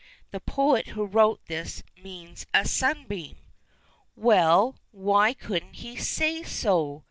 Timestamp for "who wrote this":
0.87-1.83